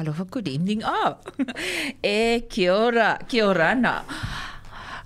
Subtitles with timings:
[0.00, 0.82] Talofa, good evening.
[0.82, 1.18] Oh,
[2.02, 4.02] e kia ora, kia ora na.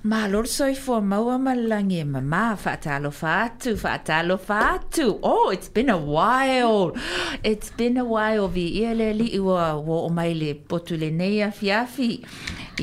[0.05, 5.19] Ma lor soi fo maua malangi e mama whaatalofa atu, whaatalofa atu.
[5.23, 6.93] Oh, it's been a while.
[7.43, 11.11] It's been a while vi ia le li ua wo o mai le potu le
[11.11, 12.23] nei a fiafi.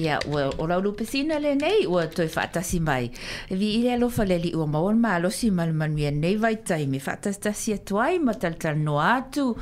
[0.01, 1.05] Ia, ua o lau lupe
[1.39, 3.11] le nei, ua toi whaatasi mai.
[3.51, 8.19] Vi ile alofa le li ua maua ma alosi malmanuia nei vai taimi, whaatastasi atuai
[8.19, 9.55] ma taltal no atu.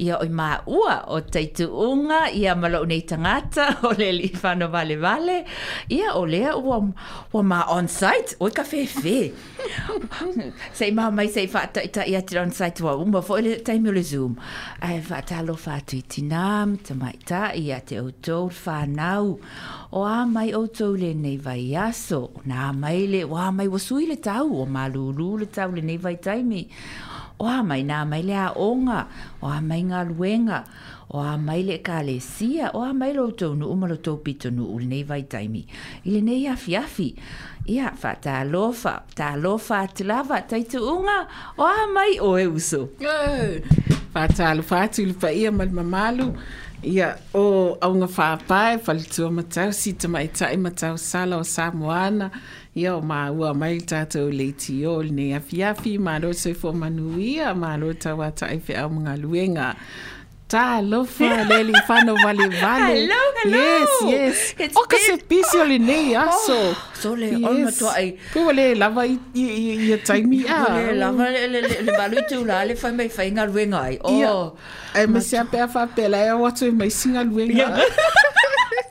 [0.00, 4.96] Oi mā ua o teitu unga, ia malau nei tangata o le li whano vale
[5.00, 5.42] vale,
[5.92, 6.78] ia o lea ua,
[7.32, 9.32] ua mā on site, oi ka whewhe.
[10.78, 13.58] sei mā mai sei whata i ta ia tira on site wa umba, fo ele
[13.64, 14.38] taimi o le Zoom.
[14.82, 19.36] Ai whatalo whatu i tinam, ta mai ta ia te autou whanau.
[19.92, 24.08] O a mai autou le nei vai aso, nā mai le, o a mai wasui
[24.08, 26.66] le tau, o mā lulu le tau le nei vai taimi
[27.38, 29.06] o a mai nā mai le a onga,
[29.42, 30.62] o a mai ngā luenga,
[31.12, 34.16] o a mai le ka le sia, o a mai lo tau nu umalo tau
[34.24, 35.66] pito nu ule nei vai taimi.
[36.04, 37.08] Ile nei afi afi,
[37.66, 41.26] ia fa ta lofa, ta lofa te lava taitu unga,
[41.58, 42.88] o a mai o e uso.
[44.12, 46.32] Fa ta lofa atu ilu pa ia mal mamalu,
[46.82, 50.56] ia o aunga fa pae, fa le tua matau, si tamai tai
[50.96, 52.30] sala o sa moana,
[52.72, 57.50] Ia o mā ua mai tātou leiti o ne afiafi mā ro se fo manuia
[57.52, 59.66] mā ro tawa tai whi au mga luenga.
[60.48, 62.96] Tā lofa leli whano vale vale.
[62.96, 63.60] Hello, hello.
[63.60, 64.40] Yes, yes.
[64.56, 66.56] It's o ka se pisi o le nei aso.
[66.56, 68.16] Oh, so le ona toa ai.
[68.32, 70.64] Pua le lava i, i, i, i a taimi a.
[70.78, 73.84] Le lava le le le le balu tu la le fai mai fai ngal wenga
[73.90, 74.00] ai.
[74.16, 74.32] Ia.
[74.32, 74.56] Oh.
[74.96, 77.20] Ai me se apea whapela e o atu e mai singa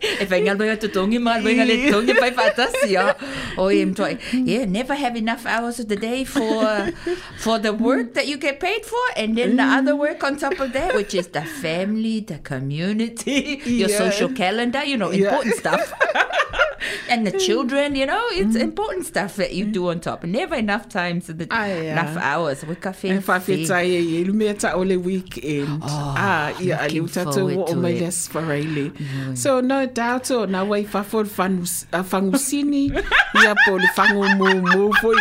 [0.01, 0.21] luenga.
[0.21, 3.13] E fai ngal wenga tu tongi ma wenga le tongi fai fatasi ya.
[3.57, 4.17] Oh, im toa.
[4.33, 6.89] Yeah, never have enough hours of the day for
[7.37, 10.59] for the work that you get paid for and then the other work on top
[10.59, 13.97] of that which is the family, the community, your Yeah.
[13.97, 15.25] social calendar, you know, Yeah.
[15.29, 15.93] important stuff.
[17.09, 17.39] and the mm.
[17.39, 18.61] children, you know, it's mm.
[18.61, 20.23] important stuff that you do on top.
[20.23, 22.65] Never enough times in the ah, Ai, enough hours.
[22.65, 25.81] We E fin whawhetai e i lu mea ta o weekend.
[25.83, 28.01] Oh, ah, ia a looking liu tatou forward o to mai it.
[28.01, 28.85] le sfareile.
[28.91, 29.37] Mm.
[29.37, 34.49] So no doubt oh, o na wai whafo whangusini uh, ia po le whangu mu
[34.61, 35.15] mu foi.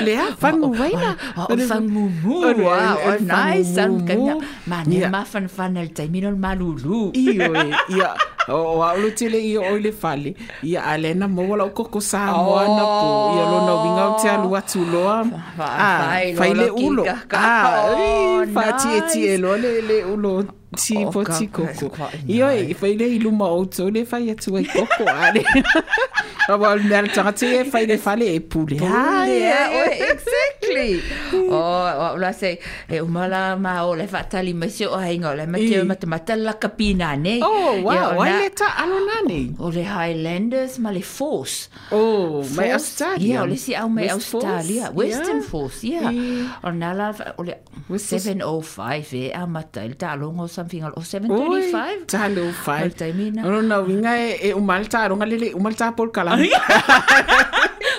[0.00, 1.16] Lea whangu waina.
[1.36, 2.44] Oh, mu mu.
[2.44, 3.76] O Wow, o oh, le nice.
[3.88, 4.34] mu kanya.
[4.34, 4.42] mu.
[4.66, 5.10] Ma ne Ia.
[5.10, 7.12] ma fan fan el taimino malulu.
[7.14, 7.36] E,
[7.94, 8.14] ia.
[8.48, 10.34] O aulu tele i o le fale.
[10.62, 13.08] Ia alena mo wala o koko sa moa na po.
[13.36, 15.24] Ia lona winga o te alu atu loa.
[15.56, 17.04] fai fai le ulo.
[17.04, 17.38] kaka.
[19.38, 20.44] loa lo le ulo
[20.76, 21.88] ti Oh, po ka- ti ka- koko.
[21.96, 25.42] ka- Io e fai le iluma o to le fai atu ai koko ale.
[26.48, 26.56] Le
[26.88, 28.78] mea tanga te e fai le fale e pule.
[28.82, 31.00] Ah, yeah, oh, exactly.
[31.50, 35.42] oh, la se e ma o le fatali mai se o oh, ainga o le
[35.42, 35.46] eh.
[35.46, 35.80] mate I.
[35.80, 37.38] o mate mata la kapina ne.
[37.42, 37.92] Oh, Ia, wow.
[37.92, 39.54] Eh, o Wai le ta alo nani.
[39.58, 41.68] O le Highlanders ma le Force.
[41.92, 43.26] Oh, mai Australia.
[43.26, 44.90] Yeah, o le si au mai Australia.
[44.92, 45.42] Western.
[45.42, 46.10] Force, yeah.
[46.10, 46.16] Eh.
[46.16, 47.56] I- O na la, o le
[47.88, 48.24] West Force.
[48.24, 52.06] 705 e a mata il talongo something o Oi, 735.
[52.14, 52.90] talo fai.
[52.90, 53.42] Taimina.
[53.42, 56.38] No, no, winga e, e umalta, ronga lele, umalta pol kalam.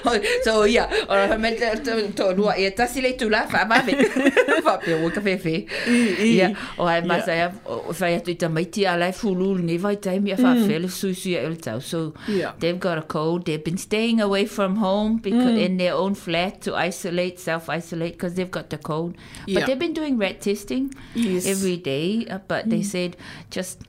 [0.46, 3.94] so ia, o la me to to lua e tasi le tula fa ma me.
[4.66, 5.56] Fa pe o ka fe fe.
[5.88, 6.36] i.
[6.36, 9.96] Ia, o ai masa ia o fa ia tuita mai ti ala fulu ni vai
[9.96, 11.80] taimi a fa fe le susu el tau.
[11.80, 12.54] So Yeah.
[12.60, 13.46] they've got a code.
[13.46, 15.66] They've been staying away from home because mm.
[15.66, 19.16] in their own flat to isolate, self isolate because they've got the code.
[19.46, 19.66] But Yeah.
[19.66, 21.46] they've been doing rat testing Yes.
[21.48, 22.26] every day.
[22.30, 22.86] Uh, but they mm.
[22.86, 23.18] said
[23.50, 23.89] just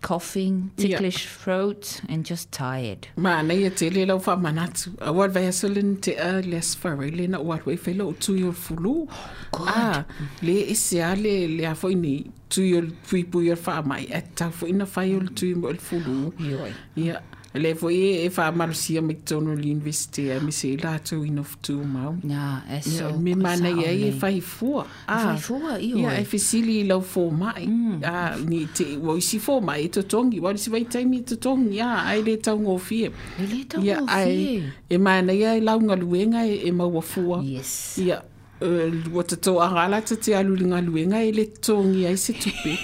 [0.00, 0.88] coughing, Yeah.
[0.98, 3.08] ticklish throat, and just tired.
[3.16, 4.94] Ma na ia te le lau wha manatu.
[5.00, 8.42] A wat vai asolin te a les whare le na wat wai whaila o tui
[8.44, 9.08] o fulu.
[9.54, 10.04] Ah,
[10.42, 14.06] le a le le a fwoi ni tui o pui pui o wha mai.
[14.10, 16.32] E tau fwoi na whai o tui o fulu.
[16.38, 16.72] Ioi.
[16.96, 17.20] Ia.
[17.54, 21.78] Le fwoi e e wha marusia McDonald University a mi se la tau ino fitu
[21.84, 22.14] mau.
[22.22, 23.16] Yeah, e Ia, so.
[23.18, 24.20] me mana ia e saone.
[24.20, 24.84] whai fua.
[25.08, 26.02] Whai fua, ioi.
[26.02, 27.64] Ia, e whisili i lau fō mai.
[28.04, 30.40] Ah, ni te, wa isi fō mai e to tongi.
[30.40, 31.78] Wa isi vai taimi e to tongi.
[31.80, 33.08] Ia, ai le tau ngō fie.
[33.40, 34.72] E le tau Ia, ngō ai, fie.
[34.90, 37.40] e mana ia e lau ngaluenga e, e maua fua.
[37.42, 37.96] Yes.
[38.04, 38.20] Ia,
[38.60, 42.76] uh, wa te tō angala te te alu ngaluenga e le tongi ai se tupe.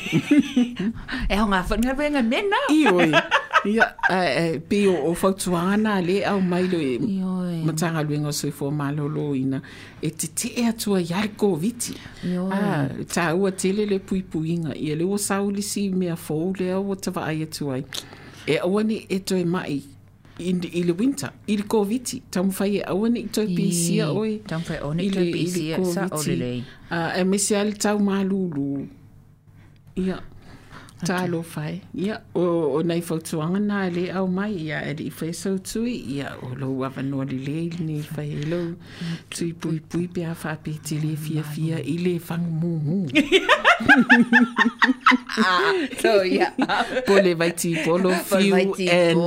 [1.29, 2.65] E ho ngā whanga wenga mena.
[2.73, 3.13] Ioi.
[3.65, 7.63] Ia, e, pe o, o fautuanga nā le au mailo e Ioi.
[7.65, 9.63] matanga luenga o soi fō malolo ina.
[10.03, 11.95] E te te e atua iare kōwiti.
[12.29, 12.51] Ioi.
[12.53, 14.75] Ah, tā ua tele le pui puinga.
[14.77, 17.85] Ia le o saulisi mea fōu le au o tawa ai atu ai.
[18.47, 19.79] E awane e toi mai
[20.39, 22.21] i, i le winter, i le kōwiti.
[22.31, 24.43] Tamu whai e awane i toi pisia oi.
[24.47, 26.29] Tam fai one I toi le- i le pisia sa o kōwiti.
[26.29, 26.63] le lei.
[26.91, 28.85] Ah, e mese ale tau malulu.
[29.97, 30.21] Ia.
[31.09, 31.81] Tālo whai.
[31.95, 32.45] Ia, o,
[32.79, 34.51] o nei whautuanga nā le au mai.
[34.67, 35.95] Ia, e i whai sau tui.
[36.17, 38.61] Ia, o lo awanua li le ni whai e lo.
[38.75, 39.17] Mm.
[39.31, 42.99] Tui pui pui pia whape te le fia fia i le whangu mū mū.
[45.37, 46.51] Ah, so, yeah.
[47.07, 49.19] Pole vai ti polo fiu and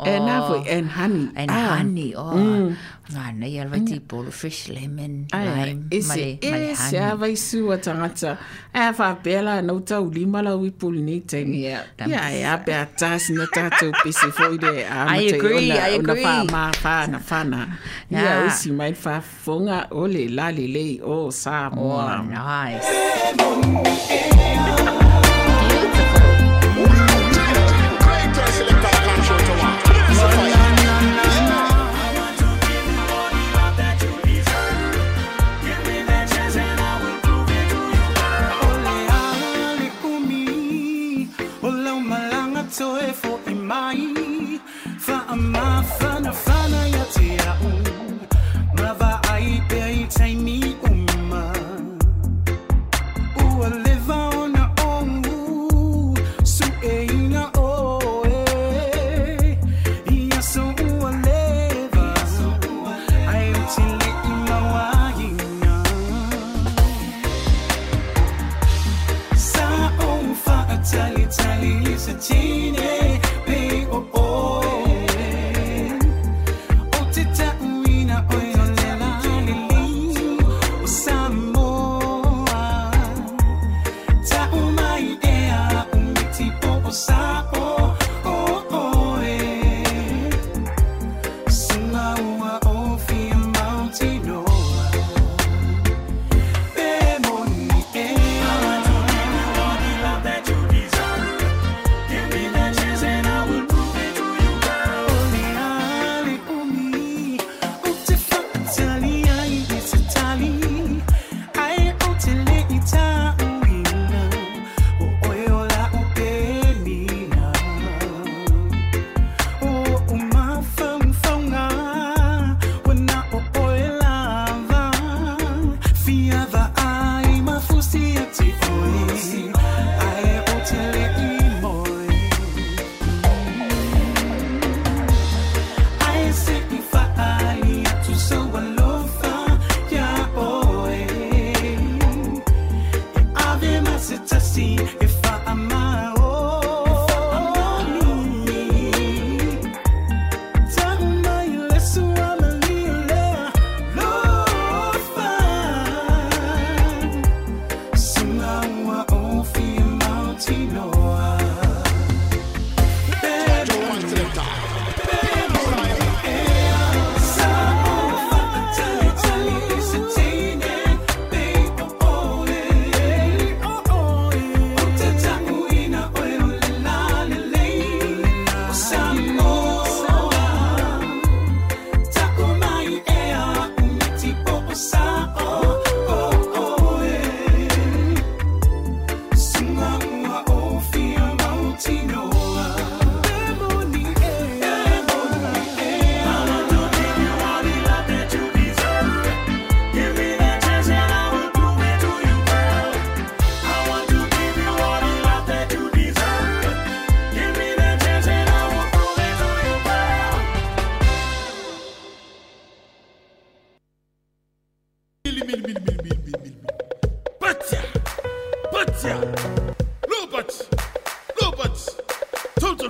[0.00, 0.64] and Oh.
[0.66, 1.30] and honey.
[1.36, 2.34] And Ah, honey, oh.
[2.34, 2.76] Mm.
[3.10, 7.18] Ngā nei al vaiti polo, fresh lemon, Ai, lime, ese, male, male ese a honey.
[7.18, 8.36] vai sua tangata.
[8.72, 11.62] E a whapela nau tau lima lau i puli nei taimi.
[11.64, 15.34] Yeah, Ia, e a pe a tasi na tātou pisi foi de a I matai
[15.34, 16.24] agree, ona, I ona agree.
[16.24, 17.60] wha ma wha na whana.
[18.10, 18.46] Ia, Yeah.
[18.46, 22.86] usi mai wha fonga o le lali lei o sa Oh, nice.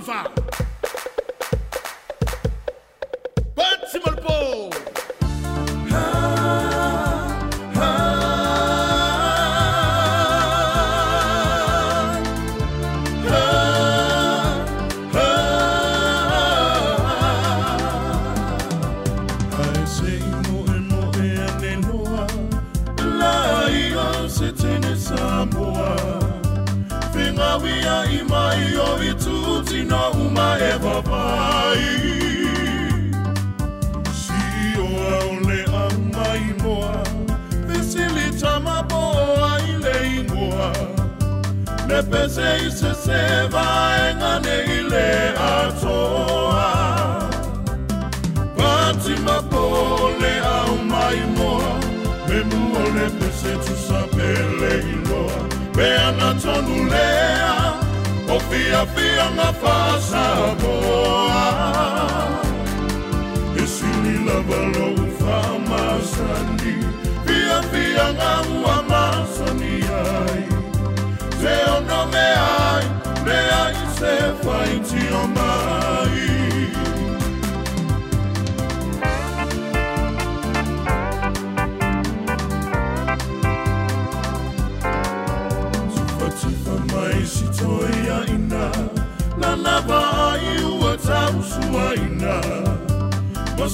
[0.01, 0.50] 算了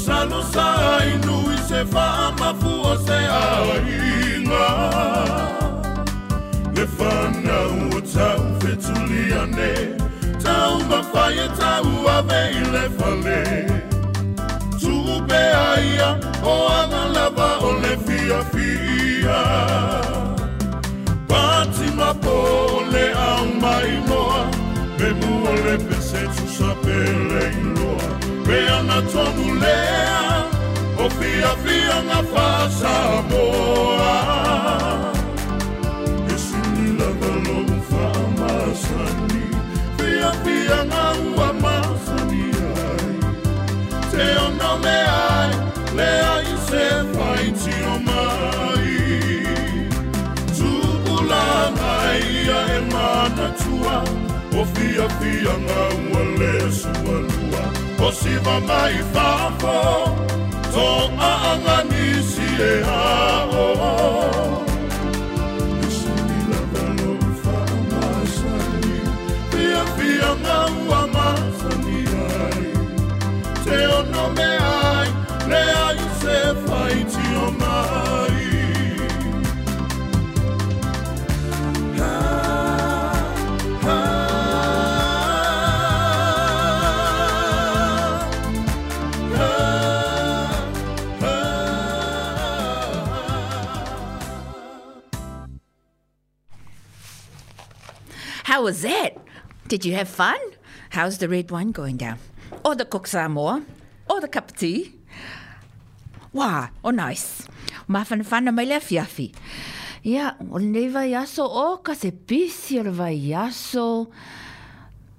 [0.07, 2.07] salusai nui se fa
[2.39, 4.67] mafu o se ainga.
[6.75, 7.57] Le fana
[7.95, 9.73] o tau fetuliane
[10.43, 13.41] Tau mawhaia tau ave i le fale
[14.79, 16.09] Tūpe aia
[16.51, 19.39] o anga lava o le fia fia.
[21.29, 22.37] Pati mapo
[22.93, 24.41] le au mai moa
[24.99, 27.76] Me mua le pese tu sapele i
[28.65, 30.43] na tsomulea
[30.97, 34.15] o fia fia na fasa boa
[36.33, 37.09] esu ni la
[37.45, 37.59] lo
[37.89, 38.05] fa
[38.39, 39.43] ma sani
[39.97, 41.03] fia fia na
[41.37, 41.77] wa ma
[44.11, 44.99] te o no me
[45.97, 48.93] le ai se fai ti mai.
[50.57, 50.71] Tu
[51.05, 51.45] pula
[51.79, 52.79] mai ia e
[53.61, 53.97] tua
[54.59, 57.37] o fia fia na wa le
[58.07, 60.15] O siva mai whafo
[60.73, 60.87] Tō
[61.19, 64.56] aanga nisi e hao.
[98.47, 99.17] How was that?
[99.67, 100.39] Did you have fun?
[100.91, 102.17] How's the red wine going down?
[102.63, 103.61] Or the cook Samoa?
[104.09, 104.95] Or the cup of tea?
[106.33, 107.45] Wā, o oh, nice.
[107.89, 109.35] Mawhana whana mai lea fiafi.
[110.05, 114.07] Ia, o nei vai aso o oh, ka se bisi o le vai aso.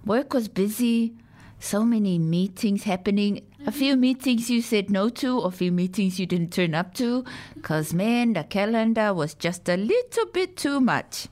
[0.07, 1.13] Work was busy.
[1.61, 3.45] So many meetings happening.
[3.67, 7.25] A few meetings you said no to, a few meetings you didn't turn up to.
[7.55, 11.27] Because, man, the calendar was just a little bit too much.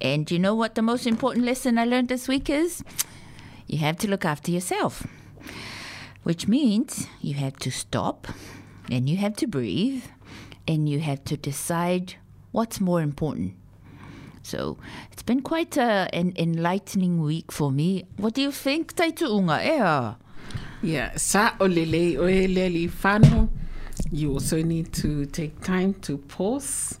[0.00, 2.82] And you know what the most important lesson I learned this week is?
[3.66, 5.06] You have to look after yourself.
[6.22, 8.28] Which means you have to stop
[8.90, 10.04] and you have to breathe
[10.66, 12.14] and you have to decide
[12.52, 13.54] what's more important.
[14.42, 14.78] So
[15.12, 18.04] it's been quite a, an enlightening week for me.
[18.16, 19.64] What do you think, Taituunga?
[19.64, 20.14] Yeah.
[20.82, 23.50] Yeah, sa o lele o e leli whānau.
[24.10, 26.98] You also need to take time to pause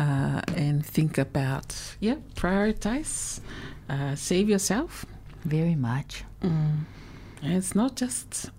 [0.00, 3.40] uh, and think about, yeah, prioritize,
[3.88, 5.04] uh, save yourself.
[5.44, 6.24] Very much.
[7.42, 8.50] And it's not just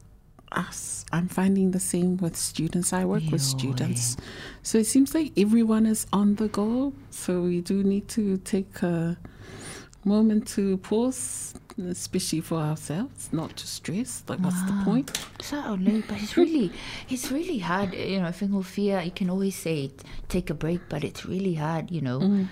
[0.52, 1.06] us.
[1.12, 2.94] I'm finding the same with students.
[2.94, 4.18] I work with Yo, students.
[4.64, 6.94] So it seems like everyone is on the go.
[7.10, 9.18] So we do need to take a
[10.06, 14.24] moment to pause, especially for ourselves, not to stress.
[14.28, 15.18] Like, what's the point?
[15.42, 16.72] So late, but it's really,
[17.10, 17.94] it's really hard.
[17.94, 19.02] You know, Fingal fear.
[19.02, 19.92] You can always say
[20.30, 21.92] take a break, but it's really hard.
[21.92, 22.48] You know, mm.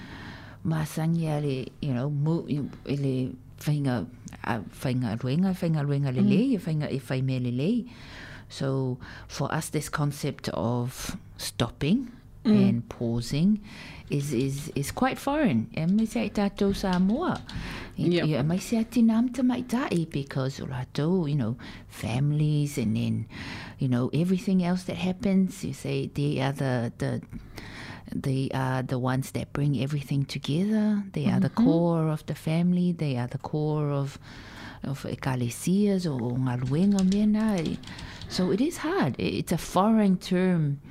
[0.65, 2.41] masanya le, you know, mu
[2.85, 4.07] le whainga,
[4.43, 6.29] a whainga ruenga, whainga ruenga le mm.
[6.29, 7.85] le, whainga whai me le le.
[8.49, 12.11] So for us, this concept of stopping
[12.49, 12.69] Mm.
[12.69, 13.61] and pausing
[14.09, 15.69] is is is quite foreign.
[15.75, 17.41] E se i tātou Samoa.
[17.95, 18.27] Yep.
[18.27, 21.57] Yeah, mai se ati nam te mai tai because o rātou, you know,
[21.89, 23.27] families and then,
[23.77, 25.63] you know, everything else that happens.
[25.63, 27.21] You say they are the the
[28.15, 31.03] they are the ones that bring everything together.
[31.13, 31.65] They are the mm-hmm.
[31.65, 32.91] core of the family.
[32.91, 34.17] They are the core of
[34.83, 36.37] of ekalesias or
[37.03, 37.77] mena.
[38.29, 39.15] So it is hard.
[39.17, 40.81] It's a foreign term,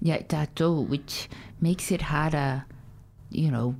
[0.00, 1.28] yeah, tātou, which
[1.60, 2.64] makes it harder,
[3.30, 3.74] you know,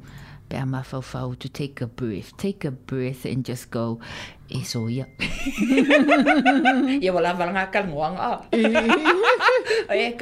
[0.50, 2.36] pēr mawhauwhau to take a breath.
[2.36, 4.00] Take a breath and just go,
[4.48, 5.06] e so ia.
[6.98, 8.44] Ia wala wala ngā kalngoanga.
[9.90, 10.12] Oh, yeah.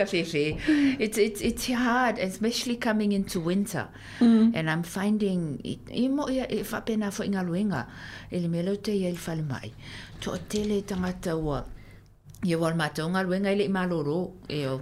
[1.01, 3.89] It's, it's, it's hard, especially coming into winter.
[4.21, 4.53] Mm.
[4.55, 7.87] And I'm finding, i i mo ia e whapena fo inga luenga,
[8.31, 9.73] e le melo te ia i whale mai.
[10.21, 11.65] To tele tangata ua,
[12.45, 14.81] ia wal mātou ngā luenga i le i maloro, e o,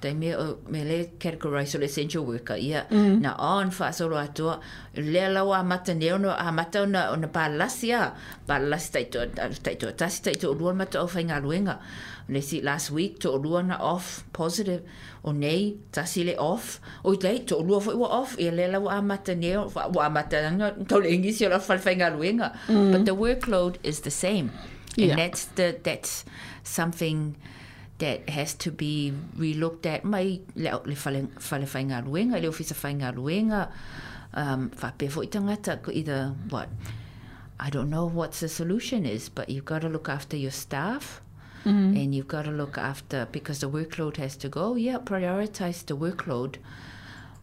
[0.00, 0.34] tai me
[0.68, 3.20] me le categorize o le essential worker ia mm-hmm.
[3.20, 4.60] na on fa so ro atua
[4.94, 8.12] le la wa mata ne ono a mata ona ona palasi a
[8.48, 9.26] palasi tai to
[9.62, 11.78] tai to tasi tai to ruan mata o fainga luenga
[12.28, 14.82] le si last week to ruan off positive
[15.24, 16.80] o nei tasi le off.
[17.04, 20.50] O tai to ruan fo wa off ia le la wa mata ne wa mata
[20.50, 23.04] nga to le ingisi la fa fainga luenga but mm.
[23.04, 24.50] the workload is the same.
[24.98, 26.24] And that's the that's
[26.64, 27.36] something
[27.98, 32.74] that has to be relooked at mai le le fale fale whainga luenga le ofisa
[33.14, 33.68] luenga
[34.34, 36.68] um whape fo i tangata ko either what
[37.58, 41.22] I don't know what the solution is but you've got to look after your staff
[41.64, 45.96] and you've got to look after because the workload has to go yeah prioritize the
[45.96, 46.56] workload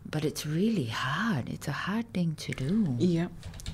[0.10, 3.28] but it's really hard it's a hard thing to do Yeah.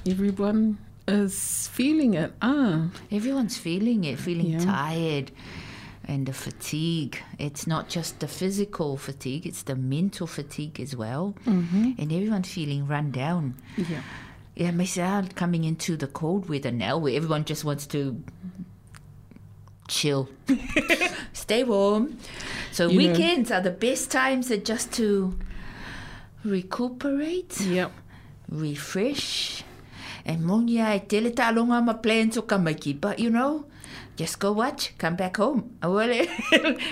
[0.08, 2.32] Everyone is feeling it.
[2.42, 2.88] Ah.
[3.12, 4.60] Everyone's feeling it, feeling Yeah.
[4.64, 5.32] tired
[6.10, 7.22] and the fatigue.
[7.38, 11.36] It's not just the physical fatigue, it's the mental fatigue as well.
[11.46, 11.92] Mm-hmm.
[12.02, 13.54] And everyone's feeling run down.
[13.78, 14.02] Yeah.
[14.56, 18.18] Yeah, myself coming into the cold weather now where everyone just wants to
[19.88, 20.28] chill,
[21.34, 22.18] stay warm.
[22.72, 25.38] So You know- weekends are the best times just to
[26.44, 27.92] recuperate Yep.
[28.50, 29.64] refresh.
[30.26, 33.66] And monia e tele talonga ma plans o kamaki, but you know,
[34.20, 35.78] just go watch, come back home.
[35.82, 36.28] Awale,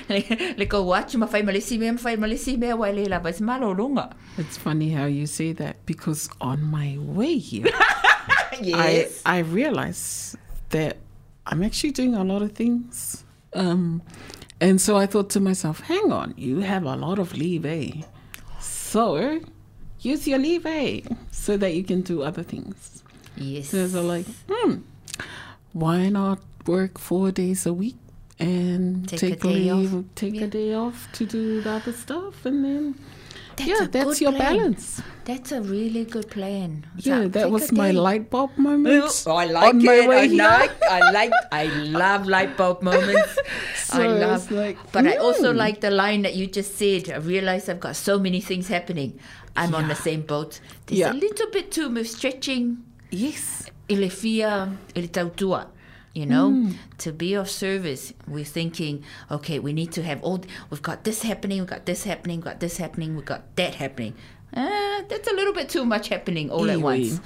[0.09, 3.19] le, le go watch, ma fai malisi mea, ma fai malisi mea, wai le la
[3.19, 4.15] vas malo longa.
[4.37, 7.67] It's funny how you say that because on my way here,
[8.61, 9.21] Yes.
[9.25, 10.37] I I realized
[10.69, 10.97] that
[11.45, 13.25] I'm actually doing a lot of things.
[13.53, 14.01] Um,
[14.61, 18.03] and so I thought to myself, hang on, you have a lot of leave, eh?
[18.61, 19.41] So
[19.99, 21.01] use your leave, eh?
[21.31, 23.03] So that you can do other things.
[23.35, 23.69] Yes.
[23.69, 24.75] So I was like, hmm,
[25.73, 27.95] why not work four days a week
[28.39, 30.03] and Take take, a day leave, off.
[30.15, 30.43] take Yeah.
[30.43, 32.95] a day off to do the other stuff, and then
[33.55, 34.57] That's yeah, that's your plan.
[34.57, 35.01] balance.
[35.25, 36.85] That's a really good plan.
[36.97, 37.97] Yeah, take that was my day.
[37.97, 39.09] light bulb moment.
[39.25, 39.89] Oh, I like on it.
[39.89, 40.37] I here.
[40.37, 40.71] like.
[40.91, 41.31] I like.
[41.51, 43.33] I love light bulb moments.
[43.87, 44.51] So I love.
[44.51, 45.55] like, but I also mm.
[45.57, 47.09] like the line that you just said.
[47.09, 49.17] I realize I've got so many things happening.
[49.55, 50.59] I'm on the same boat.
[50.85, 51.13] There's Yeah.
[51.13, 52.83] a little bit too much stretching.
[53.09, 53.71] Yes.
[53.89, 55.67] Ele fia, ele tautua.
[56.17, 56.73] You know, Mm.
[57.05, 60.41] to be of service, we're thinking, okay, we need to have all.
[60.71, 61.57] We've got this happening.
[61.61, 62.37] We've got this happening.
[62.41, 63.09] We've got this happening.
[63.15, 64.13] We've got that happening.
[64.49, 67.21] Uh, that's a little bit too much happening all at once.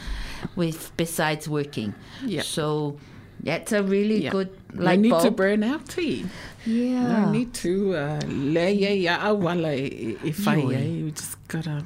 [0.60, 1.93] With besides working,
[2.25, 2.41] Yeah.
[2.43, 2.97] So
[3.39, 4.32] that's a really Yeah.
[4.36, 6.25] good no light need to burn out tea.
[6.67, 7.08] yeah.
[7.23, 8.73] No need to uh, lay
[9.08, 9.71] ya awala
[10.32, 10.84] if I Yoi.
[10.99, 11.86] you just gotta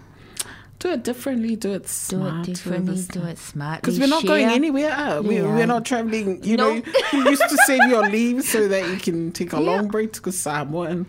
[0.80, 2.46] do it differently, do it smart.
[2.46, 3.02] do it differently.
[3.12, 3.82] Do it smart.
[3.82, 4.92] Because we're not going anywhere.
[4.92, 5.44] Uh, we, Yeah.
[5.56, 6.44] We're not traveling.
[6.44, 6.72] You know,
[7.14, 9.62] you used to save your leave so that you can take a Yeah.
[9.72, 10.90] long break to go somewhere.
[10.90, 11.06] And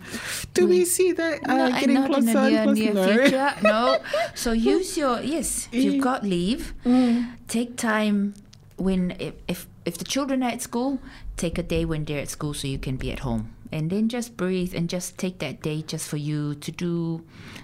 [0.53, 3.13] do we see that uh, No, getting closer in the and near, closer?
[3.15, 3.21] No.
[3.23, 3.53] future.
[3.63, 3.97] No.
[4.35, 5.67] So use your yes.
[5.71, 7.33] If you've got leave, Mm.
[7.47, 8.33] take time
[8.77, 10.99] when if, if if the children are at school,
[11.35, 13.53] take a day when they're at school so you can be at home.
[13.71, 17.21] And then just breathe and just take that day just for you to do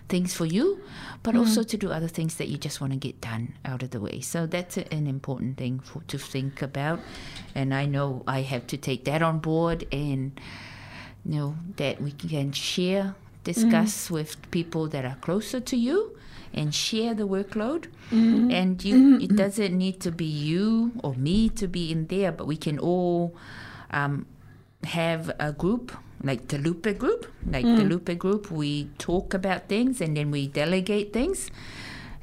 [0.09, 0.81] things for you,
[1.23, 1.39] but hmm.
[1.39, 3.99] also to do other things that you just want to get done out of the
[3.99, 4.19] way.
[4.19, 6.99] So that's a- an important thing for, to think about.
[7.55, 10.39] And I know I have to take that on board and
[11.25, 14.11] you know that we can share discuss mm.
[14.11, 16.17] with people that are closer to you
[16.53, 17.87] and share the workload.
[18.11, 18.51] Mm-hmm.
[18.51, 19.23] And you mm-hmm.
[19.23, 22.77] it doesn't need to be you or me to be in there but we can
[22.79, 23.35] all
[23.91, 24.25] um,
[24.83, 27.27] have a group like the Lupe group.
[27.45, 28.49] Like the Lupe group.
[28.49, 31.51] We talk about things and then we delegate things.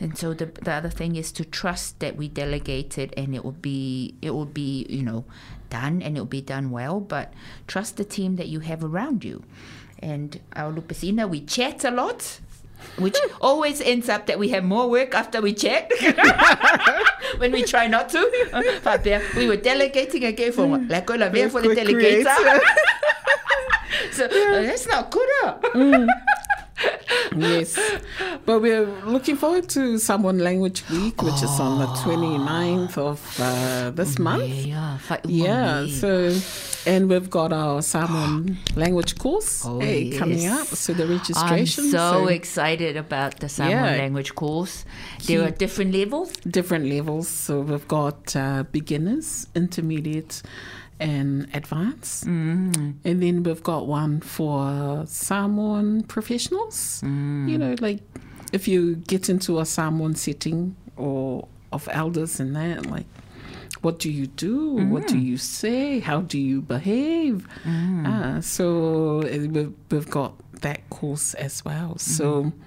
[0.01, 3.45] And so the, the other thing is to trust that we delegate it and it
[3.45, 5.27] will be it will be you know
[5.69, 7.01] done and it will be done well.
[7.01, 7.35] But
[7.67, 9.45] trust the team that you have around you.
[9.99, 12.41] And our Lupe Sina we chat a lot
[12.97, 15.91] which always ends up that we have more work after we chat.
[17.37, 18.81] When we try not to.
[18.85, 19.05] But
[19.37, 22.61] we were delegating again for like la for the delegator
[24.13, 25.59] so uh, that's not good uh.
[27.37, 27.79] yes.
[28.47, 33.91] But we're looking forward to Samoan Language Week, which is on the 29th of uh,
[33.91, 34.45] this month.
[34.49, 36.35] yeah Yeah, so
[36.87, 40.67] and we've got our Samoan language course Oh, eh, coming up.
[40.69, 43.97] So the registration, I'm so, excited about the Samoan Yeah.
[43.97, 44.85] language course.
[45.27, 46.31] There are different levels.
[46.49, 47.29] different levels.
[47.29, 50.43] So we've got uh, beginners, intermediate,
[51.01, 52.25] and advance.
[52.25, 52.95] Mm.
[53.05, 57.01] and then we've got one for Samoan professionals.
[57.05, 57.49] Mm.
[57.51, 58.01] You know, like
[58.53, 63.07] if you get into a Samoan setting or of elders and that, like.
[63.83, 64.75] What do you do?
[64.93, 65.09] What Mm.
[65.09, 66.01] do you say?
[66.01, 67.47] How do you behave?
[67.67, 71.97] Ah, so uh, we've, we've got that course as well.
[71.97, 72.61] So, Mm-hmm.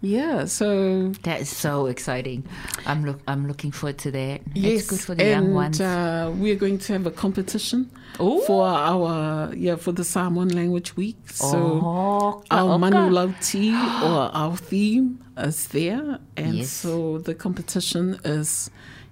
[0.00, 2.44] Yeah, so That is so exciting.
[2.86, 3.20] I'm look.
[3.26, 4.40] I'm looking forward to that.
[4.54, 5.80] Yes, it's good for the and young ones.
[5.80, 8.40] Uh, we're going to have a competition Ooh.
[8.46, 11.16] for our yeah for the Samoan Language Week.
[11.30, 12.78] So Oh, our oka.
[12.78, 16.70] Manu Lauti or our theme is there, and Yes.
[16.70, 18.70] so the competition is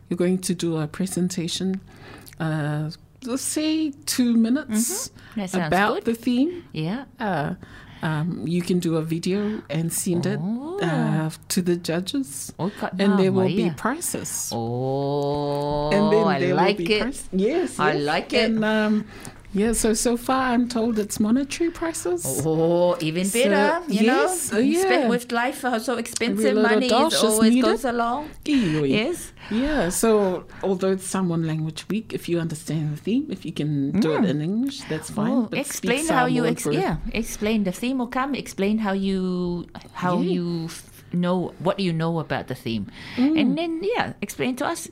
[0.08, 1.80] you're going to do a presentation.
[2.38, 2.90] Uh,
[3.24, 5.60] let's say two minutes Mm-hmm.
[5.60, 6.04] About good.
[6.04, 6.64] the theme.
[6.72, 7.04] yeah.
[7.20, 7.54] Uh,
[8.02, 10.38] um, you can do a video and send it
[10.82, 16.80] uh, to the judges, Oh, and there will be prizes Oh, and then I like
[16.80, 17.00] it.
[17.02, 18.50] price- Yes, I like it.
[18.50, 19.06] And um,
[19.52, 22.24] yeah, so so far I'm told it's monetary prices.
[22.44, 23.82] Oh, even So, better.
[23.92, 25.08] you yes, know, oh, yeah.
[25.08, 26.92] with life uh, so expensive, money is
[27.24, 27.64] always needed.
[27.64, 28.28] goes along.
[28.44, 28.92] Kiwi.
[28.92, 29.32] Yes.
[29.50, 29.88] Yeah.
[29.90, 34.16] So although it's Samoan Language Week, if you understand the theme, if you can do
[34.18, 35.32] it in English, that's fine.
[35.32, 39.66] Oh, but explain how you ex- yeah explain the theme will come explain how you
[39.92, 40.30] how Yeah.
[40.34, 43.40] you f- know what you know about the theme Mm.
[43.40, 44.90] and then yeah explain to us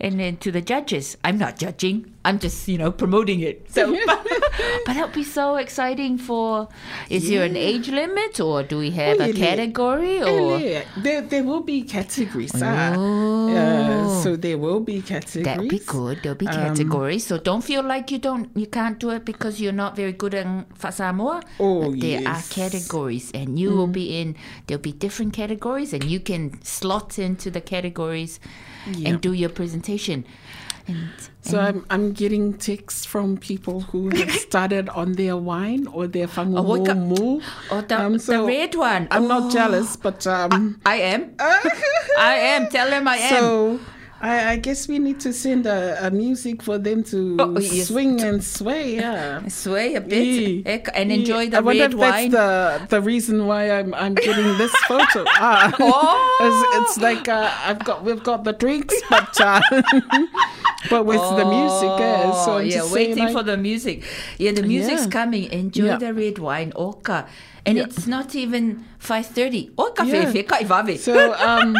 [0.00, 3.90] and then to the judges i'm not judging i'm just you know promoting it so
[4.06, 4.24] but
[4.86, 6.68] that'll be so exciting for
[7.10, 9.46] is there an age limit or do we have Oh, a yeah, yeah.
[9.46, 12.52] category Oh, or yeah, there there will be categories.
[12.62, 12.94] ah.
[13.48, 15.44] Uh, so there will be categories.
[15.44, 16.20] That'll be good.
[16.22, 17.26] There'll be Um, categories.
[17.26, 20.34] so don't feel like you don't, you can't do it because you're not very good
[20.34, 21.42] in Samoa.
[21.58, 24.36] Oh, But there are categories, and you will be in.
[24.66, 28.38] There'll be different categories, and you can slot into the categories
[29.04, 30.24] and do your presentation.
[30.86, 31.10] And,
[31.42, 36.28] So I'm I'm getting texts from people who have started on their wine or their
[36.36, 37.42] Oh, what ka- fangumu.
[37.70, 39.08] oh, the, the red one.
[39.10, 41.34] I'm Oh, not jealous, but um, I am.
[42.18, 42.68] I am.
[42.68, 43.34] Tell them I am.
[43.34, 43.80] so
[44.20, 47.86] I, I guess we need to send a, a music for them to Oh, yes.
[47.86, 48.96] swing and sway.
[48.96, 49.46] Yeah.
[49.46, 50.26] Sway a bit
[50.66, 50.72] Yeah.
[50.72, 51.16] eh, and Yeah.
[51.18, 52.30] enjoy I the wonder red if that's wine.
[52.32, 55.22] the the reason why I'm I'm getting this photo.
[55.28, 56.18] Ah, Oh.
[56.42, 59.60] it's, it's like uh, I've got we've got the drinks, but uh,
[60.90, 62.32] but with the music, yeah.
[62.44, 64.02] So Oh, I'm yeah, just waiting like, for the music.
[64.38, 65.10] Yeah, the music's Yeah.
[65.14, 65.44] coming.
[65.52, 65.96] Enjoy Yeah.
[66.02, 67.26] the red wine, oka.
[67.66, 69.72] And it's not even 5.30.
[69.76, 70.24] Oka Yeah.
[70.32, 70.98] fefe, kai vave.
[70.98, 71.76] So um,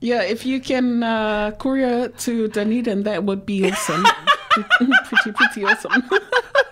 [0.00, 4.04] yeah, if you can uh, courier to Dunedin, that would be awesome.
[4.50, 6.02] pretty pretty awesome.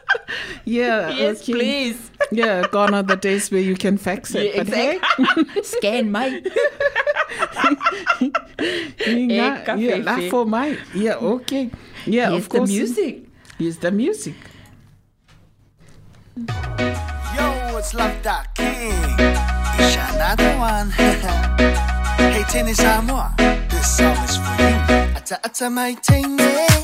[0.64, 1.10] yeah.
[1.10, 1.52] yes, okay.
[1.52, 2.10] please.
[2.32, 4.54] Yeah, gone are the days where you can fax it.
[4.54, 5.00] Yeah, but hey,
[5.62, 6.26] Scan my.
[9.06, 10.04] yeah, yeah, fefe.
[10.04, 10.78] laugh for my.
[10.94, 11.70] Yeah, okay.
[12.06, 12.70] Yeah, Here's of the course.
[12.70, 13.26] music.
[13.58, 14.34] Here's the music.
[16.37, 18.92] Yo, it's Love Dot King.
[19.88, 21.93] Shot another one.
[22.32, 23.34] Hey, Tennis Samoa.
[23.68, 24.76] This song is for you.
[25.16, 26.44] Ata ata mai tene.
[26.44, 26.84] Usumai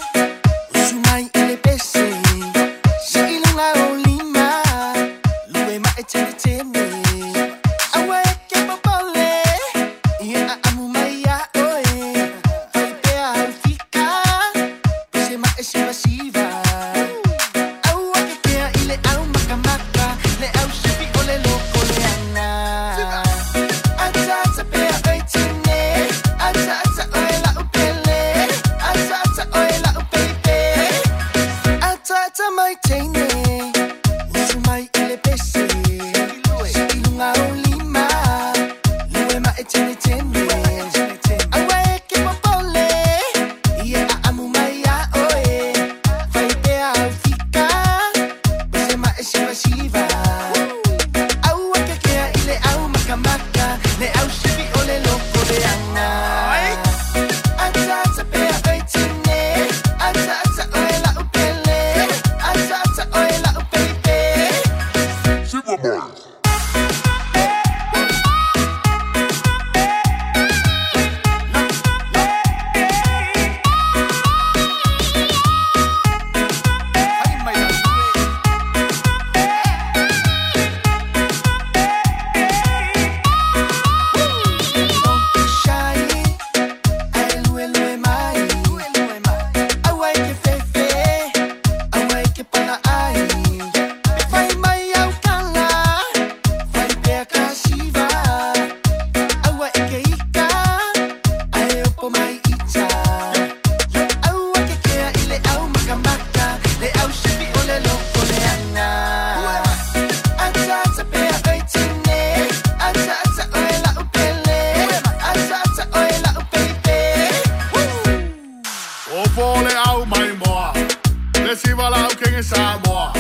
[121.71, 123.13] Le siwa la au kenge sa moa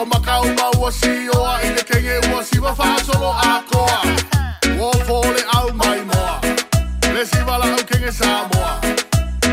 [0.00, 4.02] O makau ma ua si oa I le kenge ua siwa wha solo a koa
[4.80, 6.40] O pole au mai moa
[7.14, 8.48] Le siwa la au kenge sa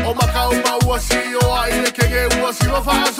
[0.04, 3.12] O makau ma si oa I le kenge ua siwa wha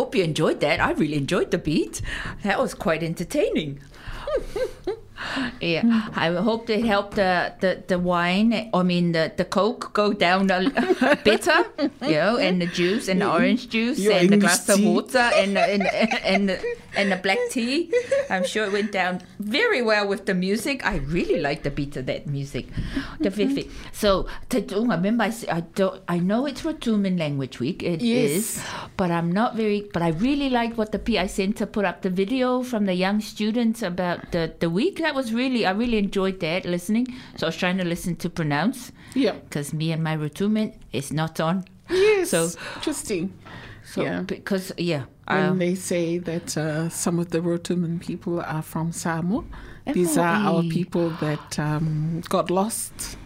[0.00, 0.80] hope you enjoyed that.
[0.80, 2.00] I really enjoyed the beat.
[2.42, 3.80] That was quite entertaining.
[5.60, 10.12] yeah, I hope they helped the, the, the wine, I mean, the, the Coke go
[10.12, 10.70] down a
[11.24, 11.64] better,
[12.02, 14.84] you know, and the juice and the orange juice Your and the English glass of
[14.84, 15.86] water and, and,
[16.24, 17.92] and, the, and the black tea.
[18.28, 20.84] I'm sure it went down very well with the music.
[20.86, 22.66] I really like the beat of that music.
[23.20, 23.70] The Fifi.
[23.92, 27.82] So, Tunga, remember, I, I, don't, I know it's Rotuman Language Week.
[27.82, 28.66] It is, Yes.
[28.96, 29.88] but I'm not very.
[29.92, 33.20] But I really like what the PI Center put up the video from the young
[33.20, 34.98] students about the, the week.
[35.00, 37.06] That was really, I really enjoyed that listening.
[37.36, 39.34] So I was trying to listen to pronounce Yeah.
[39.44, 41.64] because me and my Rotuman is not on.
[41.90, 42.30] Yes.
[42.30, 43.32] So- interesting.
[43.84, 44.22] So Yeah.
[44.22, 48.92] because yeah, When um, they say that uh, some of the Rotuman people are from
[48.92, 49.44] Samoa,
[49.92, 53.16] these are our people that um, got lost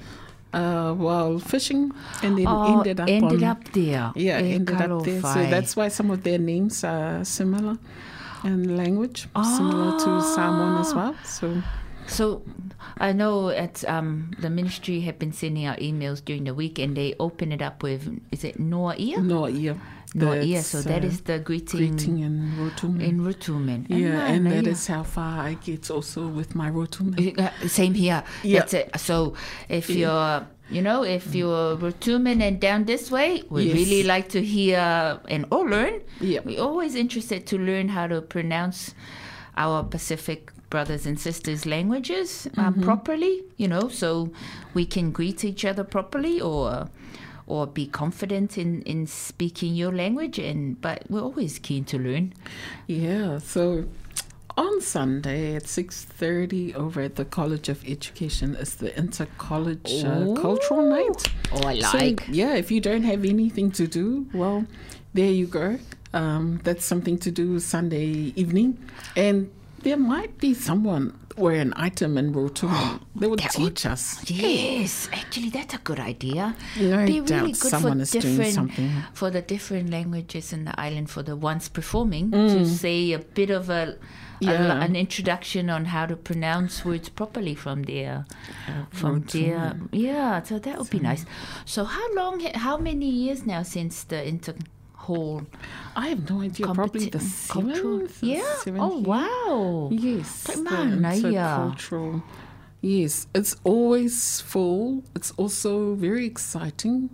[0.55, 4.13] uh, while fishing and then oh, ended up ended on, up there.
[4.15, 5.21] yeah ended up there.
[5.21, 7.77] So that's why some of their names are similar
[8.45, 9.27] in language,
[9.57, 11.15] similar to Samoan as well.
[11.25, 11.61] So
[12.07, 12.43] So
[12.99, 16.97] I know at um, the ministry have been sending out emails during the week, and
[16.97, 19.21] they open it up with is it Noa Ia?
[19.21, 19.75] no, yeah,
[20.15, 20.63] Noa Ia.
[20.63, 23.01] So that uh, is the greeting, greeting in Rotuman.
[23.03, 23.87] in Rotuman.
[23.89, 24.71] yeah, and that yeah.
[24.71, 27.39] is how far I get also with my Rotuman.
[27.39, 28.23] Uh, Same here.
[28.43, 28.61] Yeah.
[28.61, 28.91] That's it.
[29.01, 29.35] So
[29.69, 33.75] if you're, you know, if you're Rotuman and down this way, we Yes.
[33.75, 36.01] really like to hear and or learn.
[36.21, 36.41] Yeah.
[36.45, 38.95] We're always interested to learn how to pronounce
[39.57, 42.83] our Pacific brothers and sisters' languages uh, Mm-hmm.
[42.85, 43.43] properly.
[43.57, 44.31] You know, so
[44.75, 46.89] we can greet each other properly or.
[47.47, 52.33] Or be confident in, in speaking your language, and but we're always keen to learn.
[52.87, 53.85] Yeah, so
[54.57, 60.89] on Sunday at 6.30 over at the College of Education is the Inter-College uh, Cultural
[60.89, 61.27] Night.
[61.53, 62.25] Oh, I So, like.
[62.29, 64.65] yeah, if you don't have anything to do, well,
[65.13, 65.79] there you go.
[66.15, 68.79] Um, that's something to do Sunday evening.
[69.17, 69.51] And
[69.85, 74.03] there might be someone or an item in Rotuman they would That would- teach us.
[74.31, 76.55] Yes, actually, that's a good idea.
[76.81, 78.91] No Be doubt really good someone for is doing something.
[79.13, 82.67] for the different languages in the island for the ones performing to Mm.
[82.67, 83.97] say a bit of a,
[84.43, 84.47] a
[84.87, 88.25] an introduction on how to pronounce words properly from their
[88.91, 90.43] from there, yeah.
[90.43, 91.25] So that would be nice.
[91.65, 92.41] So how long?
[92.67, 94.55] How many years now since the inter
[95.07, 95.43] hall
[95.97, 96.67] I have no idea.
[96.67, 98.23] Probably the competi- seventh.
[98.23, 98.55] Yeah.
[98.65, 99.89] seventh Oh wow.
[99.93, 100.71] Yes, Kijk the
[101.71, 102.23] intercultural.
[102.81, 105.03] Yes, it's always full.
[105.17, 107.09] It's also very exciting.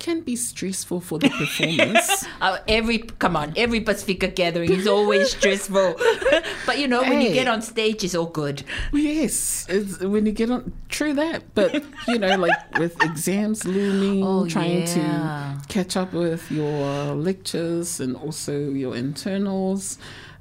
[0.00, 2.24] Can be stressful for the performers.
[2.40, 5.94] Uh, every come on, every Pacifica gathering is always stressful.
[6.66, 8.64] but you know, when you get on stage, it's all good.
[8.92, 11.54] yes, it's, when you get on, true that.
[11.54, 15.58] But you know, like with exams looming, Oh, trying yeah.
[15.62, 19.96] to catch up with your lectures and also your internals.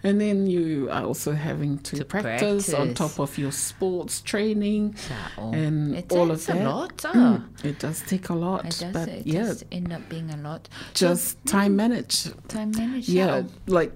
[0.05, 4.95] And then you are also having to, To practice, on top of your sports training
[5.37, 5.53] oh.
[5.53, 6.63] and It all of that.
[6.63, 7.13] lot, ah.
[7.13, 8.93] Mm, it does take a lot, It does.
[8.93, 10.67] but it yeah, end up being a lot.
[10.93, 12.25] So, just time manage.
[12.49, 13.07] time management.
[13.07, 13.93] Yeah, like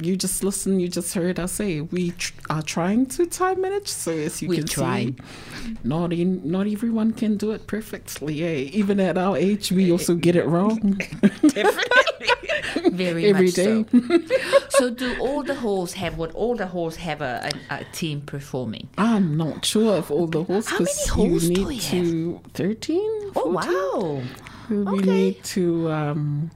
[0.00, 0.80] you just listen.
[0.80, 3.88] You just heard us say we tr- are trying to time manage.
[3.88, 5.06] So as you We can try.
[5.06, 5.16] see,
[5.84, 8.34] not in not everyone can do it perfectly.
[8.34, 11.00] Yeah, even at our age, we also get it wrong
[12.92, 13.84] very every much day.
[13.90, 14.20] So.
[14.70, 16.32] so, do all the halls have what?
[16.34, 18.88] All the halls have a, a, a team performing.
[18.98, 23.32] I'm not sure if all the halls How many halls you do we to thirteen.
[23.36, 24.22] Oh wow!
[24.68, 25.10] We Okay.
[25.10, 26.50] need to, um,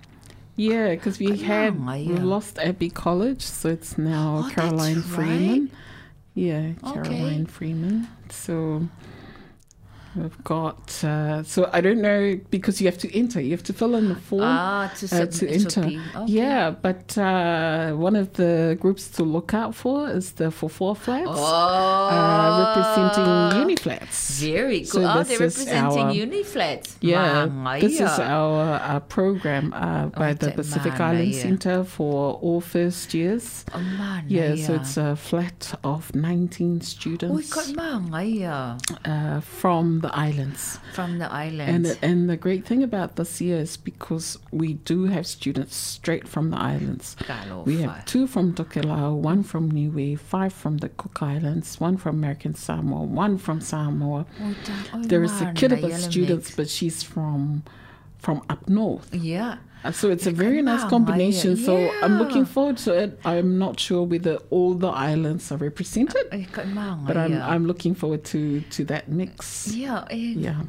[0.57, 2.23] yeah, because we had we yeah.
[2.23, 5.71] lost Abbey College, so it's now Oh, Caroline Freeman.
[6.35, 7.03] Yeah, Okay.
[7.03, 8.09] Caroline Freeman.
[8.31, 8.89] So
[10.17, 11.03] we've got.
[11.05, 13.41] Uh, so I don't know because you have to enter.
[13.41, 14.43] You have to fill in the form.
[14.45, 15.81] Ah, to, uh, to enter.
[15.83, 15.99] okay.
[16.27, 20.95] Yeah, but uh, one of the groups to look out for is the for four
[20.97, 24.41] flats, Oh, uh, representing Uniflats.
[24.41, 24.89] Very good.
[24.89, 26.97] So oh, they're representing our- Uniflats.
[27.01, 27.49] Yeah,
[27.81, 31.35] this is our, our program uh, by Oh, the Pacific Island.
[31.35, 33.65] Centre for all first years.
[33.75, 37.69] Oh, Yeah, so it's a flat of 19 Oh, students
[39.05, 40.79] uh, from the islands.
[40.93, 41.91] from the islands.
[41.91, 46.27] and and the great thing about this year is because we do have students straight
[46.29, 47.17] from the islands.
[47.65, 52.17] We have two from Tokelau, one from Niue, five from the Cook Islands, one from
[52.17, 54.27] American Samoa, one from Samoa.
[55.11, 57.63] There is a kid of yellow students, but she's from
[58.19, 59.15] from up north.
[59.15, 59.59] Yeah.
[59.93, 61.55] So it's a very nice combination.
[61.55, 61.65] Maya.
[61.65, 63.21] So I'm looking forward to it.
[63.25, 67.07] I'm not sure whether all the islands are represented, Eh, mangaya.
[67.07, 69.69] but I'm I'm looking forward to to that mix.
[69.73, 70.63] Yeah, eh, Yeah.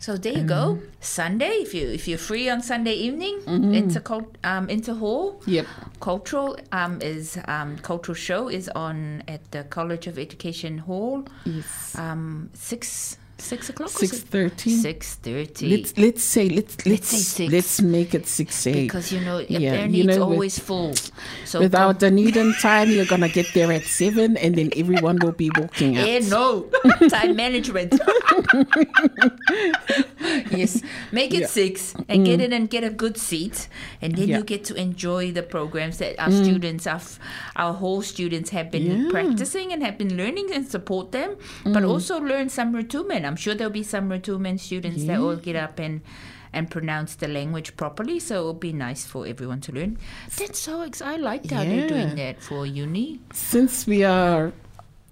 [0.00, 0.78] So there you go.
[1.00, 3.40] Sunday, if you if you're free on Sunday evening,
[3.74, 5.42] into cult, um into hall.
[5.46, 5.66] Yep.
[5.98, 11.24] Cultural um is um cultural show is on at the College of Education Hall.
[11.44, 11.96] Yes.
[11.98, 13.90] Um six six o'clock.
[13.90, 14.70] Six thirty.
[14.70, 15.76] Six thirty.
[15.76, 17.52] Let's let's say let's let's Let's say six.
[17.52, 18.86] let's make it six eight.
[18.88, 20.94] because you know Yeah, apparently you know, it's with- always full.
[21.44, 25.18] So With our come- Dunedin time, you're gonna get there at seven, and then everyone
[25.22, 26.06] will be walking out.
[26.08, 26.68] Eh, no
[27.08, 27.94] time management.
[30.50, 30.82] yes,
[31.12, 31.46] make it Yeah.
[31.46, 33.68] six and get in and get a good seat,
[34.02, 34.36] and then Yeah.
[34.36, 34.38] Mm.
[34.40, 37.00] you get to enjoy the programs that our students, our,
[37.56, 38.94] our whole students have been Yeah.
[39.06, 39.10] Mm.
[39.10, 43.24] practicing and have been learning and support them, but also learn some Rotuman.
[43.28, 46.00] I'm sure there'll be some Rotuman students that will get up and
[46.52, 48.18] and pronounce the language properly.
[48.18, 49.98] So it'll be nice for everyone to learn.
[50.38, 51.20] That's so exciting.
[51.20, 53.20] I liked how they're doing that for uni.
[53.34, 54.52] Since we are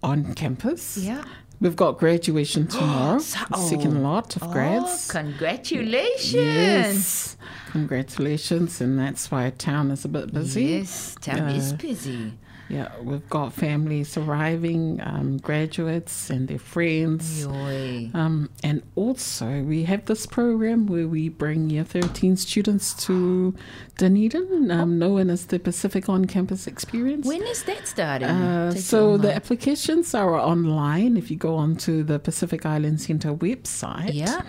[0.02, 1.22] on campus, Yeah.
[1.60, 3.18] we've got graduation tomorrow.
[3.18, 5.08] So- Second lot of Oh, grads.
[5.10, 6.32] congratulations.
[6.34, 7.36] Yes.
[7.72, 10.64] Congratulations, and that's why town is a bit busy.
[10.64, 12.32] Yes, town is Uh, busy.
[12.68, 17.46] Yeah, we've got families arriving, um, graduates and their friends.
[17.46, 23.54] Um, and also, we have this program where we bring year 13 students to
[23.98, 27.26] Dunedin, um, known as the Pacific On Campus Experience.
[27.26, 28.28] When is that starting?
[28.28, 34.14] Uh, so the applications are online if you go onto the Pacific Island Centre website.
[34.14, 34.42] Yeah.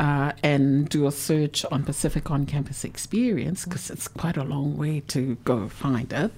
[0.00, 4.76] Uh, and do a search on Pacific On Campus Experience because it's quite a long
[4.76, 6.32] way to go find it.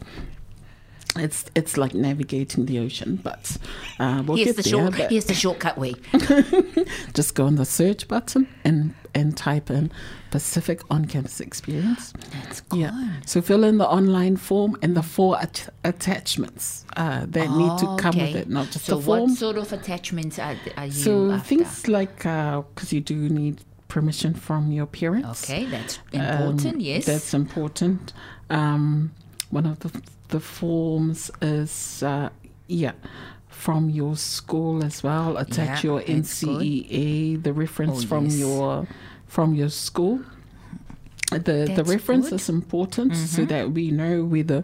[1.16, 3.56] It's it's like navigating the ocean, but
[4.00, 4.70] uh, we'll here's get the there.
[4.80, 4.96] short.
[4.96, 5.94] but Here's the shortcut way.
[7.14, 9.92] just go on the search button and and type in
[10.32, 12.12] Pacific On Campus Experience.
[12.32, 12.80] That's good.
[12.80, 13.12] Yeah.
[13.26, 17.96] So fill in the online form and the four at- attachments uh, that need to
[17.98, 19.28] come with it, not just so the form.
[19.36, 21.46] So what sort of attachments are, are you so after?
[21.48, 25.44] things like because you do need permission from your parents.
[25.48, 26.80] Okay, that's Um, important.
[26.80, 27.06] yes.
[27.06, 28.12] That's important.
[28.50, 29.12] Um,
[29.50, 30.02] one of the,
[30.34, 32.28] the forms is, uh,
[32.66, 32.92] yeah,
[33.48, 35.36] from your school as well.
[35.36, 36.60] Attach Yeah, your that's good.
[36.60, 38.38] NCEA, the reference Oh, from yes.
[38.42, 38.86] your
[39.26, 40.16] from your school.
[41.30, 42.40] The the reference good.
[42.40, 42.50] Mm-hmm.
[42.52, 44.60] is important so that we know whether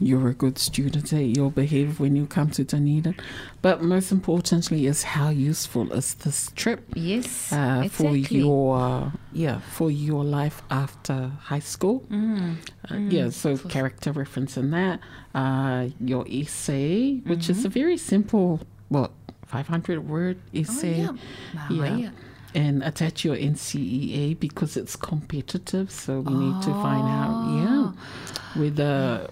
[0.00, 3.16] you're a good student, that you'll behave when you come to Dunedin.
[3.62, 6.84] But most importantly is how useful is this trip?
[6.94, 7.52] yes.
[7.52, 12.04] uh, for your yeah for your life after high school.
[12.10, 12.56] Mm.
[12.90, 15.00] Uh, yeah, so character reference in that.
[15.34, 19.12] Uh, your essay, which is a very simple, what
[19.46, 21.00] five hundred word essay.
[21.06, 21.80] Mm-hmm.
[21.80, 21.96] Oh, yeah.
[21.96, 22.10] yeah.
[22.56, 29.28] And attach your NCEA because it's competitive, so we need to find out, yeah, whether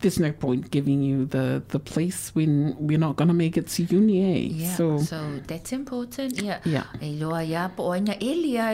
[0.00, 3.66] there's no point giving you the, the place when we're not going to make it
[3.68, 4.20] to uni.
[4.20, 4.48] eh?
[4.64, 6.40] Yeah, So, so, that's important.
[6.42, 6.60] Yeah.
[6.64, 6.84] Yeah.
[7.00, 8.72] E loa ia po oina elia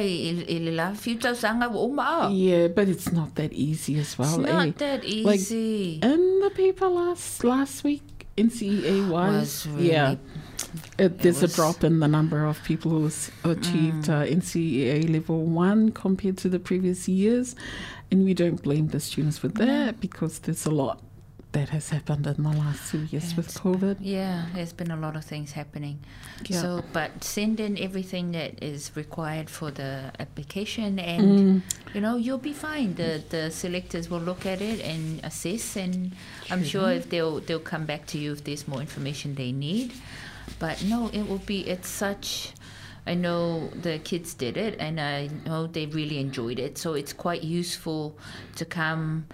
[0.72, 2.28] la fiuta sanga o.
[2.30, 4.40] Yeah, but it's not that easy as well.
[4.40, 4.53] It's eh?
[4.66, 6.01] not that Like, easy.
[6.03, 8.03] and the paper last last week
[8.36, 10.14] NCEA wise, Was really- yeah,
[10.98, 13.07] it, there's was- a drop in the number of people who
[13.50, 17.54] achieved uh, NCEA level one compared to the previous years,
[18.11, 21.02] and we don't blame the students for that because there's a lot
[21.52, 23.96] that has happened in the last two years with COVID.
[24.00, 26.00] Yeah, there's been a lot of things happening.
[26.44, 26.61] Yeah.
[26.61, 31.22] So, but send in everything that is required for the application, and
[31.62, 31.94] Mm.
[31.94, 32.94] you know you'll be fine.
[32.96, 36.12] The the selectors will look at it and assess, and
[36.50, 39.92] I'm sure if they'll they'll come back to you if there's more information they need.
[40.59, 41.61] But no, it will be.
[41.68, 42.53] It's such.
[43.07, 46.76] I know the kids did it, and I know they really enjoyed it.
[46.78, 48.18] So it's quite useful
[48.57, 49.26] to come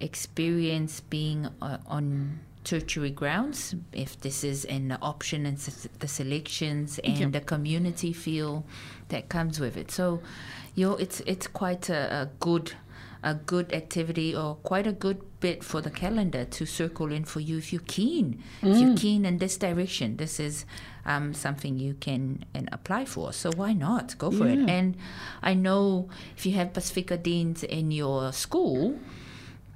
[0.00, 5.56] experience being uh, on tertiary grounds if this is an option and
[6.00, 7.32] the selections and Yep.
[7.32, 8.66] the community feel
[9.08, 10.20] that comes with it so
[10.74, 12.72] you know it's it's quite a, a good
[13.22, 17.40] a good activity or quite a good bit for the calendar to circle in for
[17.40, 18.42] you if you're keen.
[18.62, 20.64] If you're keen in this direction this is
[21.04, 23.32] um, something you can and apply for.
[23.32, 24.16] So why not?
[24.18, 24.58] Go for it.
[24.68, 24.96] And
[25.42, 28.98] i know if you have pacifica deans in your school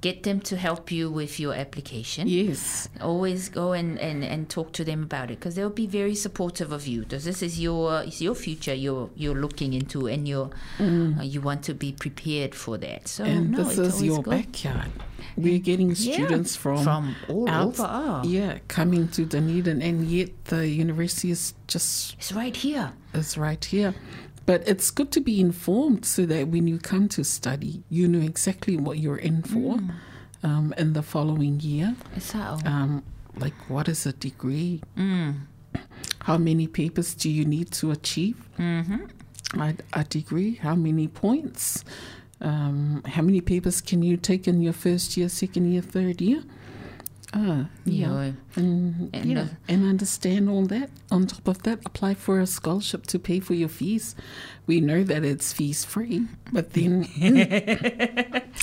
[0.01, 4.73] get them to help you with your application Yes, always go and, and, and talk
[4.73, 8.01] to them about it because they'll be very supportive of you because this is your
[8.03, 10.49] it's your future you're you're looking into and you're
[10.79, 13.27] uh, you want to be prepared for that so Mm.
[13.37, 14.31] and no, this is your good.
[14.31, 14.91] backyard.
[15.37, 18.23] We're getting Yeah, students from from all out- over ah.
[18.23, 23.63] Yeah, coming to Dunedin, and yet the university is just it's right here is right
[23.63, 23.93] here.
[24.45, 28.19] But it's good to be informed so that when you come to study, you know
[28.19, 29.91] exactly what you're in for Mm.
[30.43, 31.95] um, in the following year.
[32.33, 33.03] how Um,
[33.37, 34.81] like, what is a degree?
[36.19, 38.37] How many papers do you need to achieve?
[38.59, 39.61] Mm-hmm.
[39.61, 41.83] I, I degree, how many points,
[42.41, 46.43] um, how many papers can you take in your first year, second year, third year?
[47.33, 48.25] Ah, yeah.
[48.25, 48.31] Yeah.
[48.57, 50.89] And, And, yeah, uh, and understand all that.
[51.11, 54.15] On top of that, apply for a scholarship to pay for your fees.
[54.67, 57.07] We know that it's fees free, but then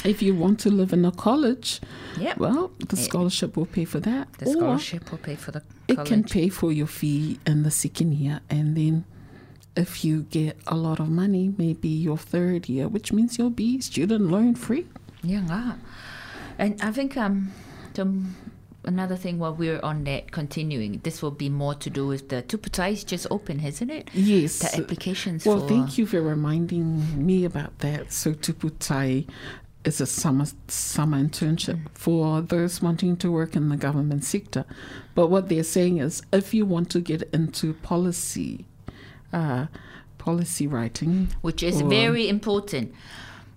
[0.05, 1.81] if you want to live in a college,
[2.21, 2.35] Yeah.
[2.37, 4.33] well, the scholarship will pay for that.
[4.35, 8.13] the scholarship will pay for the it can pay for your fee in the second
[8.15, 9.05] year, and then
[9.77, 13.81] if you get a lot of money, maybe your third year, which means you'll be
[13.81, 14.87] student loan free.
[15.23, 15.75] Yeah.
[16.59, 17.53] And I think um,
[17.95, 18.05] the,
[18.89, 22.43] another thing while we're on that, continuing, this will be more to do with the
[22.43, 24.09] Tuputai is just open, isn't it?
[24.15, 24.59] Yes.
[24.59, 25.69] The applications Well, for.
[25.69, 28.13] thank you for reminding me about that.
[28.13, 29.29] So Tuputai
[29.85, 34.65] is a summer summer internship for those wanting to work in the government sector.
[35.15, 38.65] But what they're saying is, if you want to get into policy,
[39.33, 39.67] uh,
[40.17, 42.93] policy writing, which is or- very important.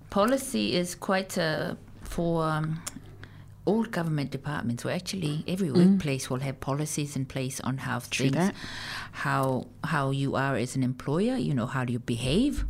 [0.10, 2.82] Policy is quite a, for um,
[3.66, 8.32] all government departments, or actually every workplace will have policies in place on how Mm.
[8.32, 8.52] Things,
[9.12, 11.36] how how you are as an employer.
[11.38, 12.66] You know how do you behave,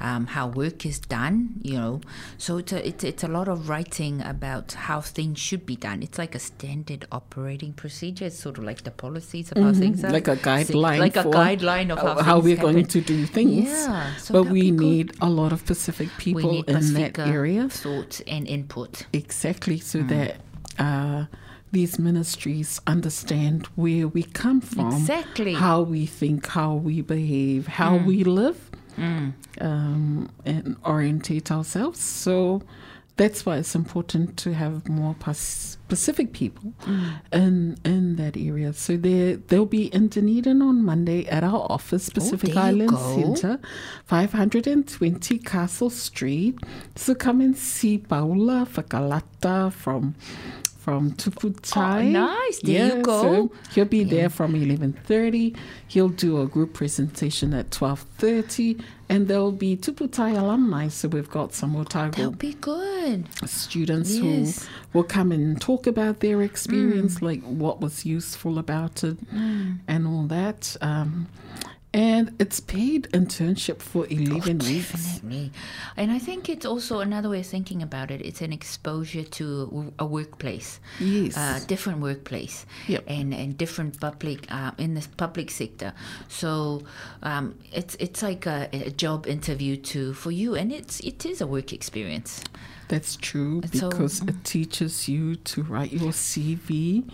[0.00, 1.54] um, how work is done.
[1.62, 2.00] You know,
[2.38, 6.02] so it's a, it's it's a lot of writing about how things should be done.
[6.02, 8.26] It's like a standard operating procedure.
[8.26, 10.14] It's sort of like the policies of how things are, Mm-hmm.
[10.14, 13.68] like a guideline, like a guideline of how, how we're going to do things.
[13.68, 14.80] Yeah, so but we good.
[14.80, 17.68] need a lot of Pacific people in that area.
[17.68, 19.06] thought and input.
[19.12, 20.08] Exactly, so Hmm.
[20.08, 20.33] that
[20.78, 21.26] uh,
[21.72, 25.54] these ministries understand where we come from, Exactly.
[25.54, 31.98] How we think, how we behave, how we live, um, and orientate ourselves.
[32.00, 32.62] So
[33.16, 37.04] that's why it's important to have more specific people Hmm.
[37.32, 38.72] in in that area.
[38.72, 42.90] So they they'll be in Dunedin on Monday at our office, Pacific Oh, Island.
[42.98, 43.58] Centre,
[44.06, 46.58] 520 Castle Street.
[46.96, 50.14] So come and see Paula Fakalata from
[50.84, 52.00] from Tuputai.
[52.00, 52.60] Oh, nice.
[52.62, 53.22] There you go.
[53.22, 55.56] So he'll be there from 11:30.
[55.88, 58.78] He'll do a group presentation at 12:30
[59.08, 60.88] and there'll be Tuputai alumni.
[60.88, 63.24] So we've got some That'll be good.
[63.46, 64.22] students Yes.
[64.22, 64.68] Mm.
[64.92, 69.16] who will come and talk about their experience, like what was useful about it
[69.88, 70.76] and all that.
[70.82, 71.26] Um,
[71.94, 74.90] and it's paid internship for 11 weeks.
[74.92, 75.52] Definitely.
[75.96, 78.20] And I think it's also another way of thinking about it.
[78.20, 80.80] It's an exposure to a workplace.
[80.98, 81.36] Yes.
[81.36, 82.66] Uh, different workplace.
[82.88, 83.04] Yep.
[83.06, 85.92] And, and different public, uh, in the public sector.
[86.28, 86.82] So
[87.22, 90.56] um, it's it's like a, a job interview too for you.
[90.56, 92.42] And it's it is a work experience.
[92.88, 97.08] That's true So- because it teaches you to write your CV,